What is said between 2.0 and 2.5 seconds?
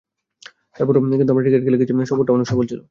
সফরটাও অনেক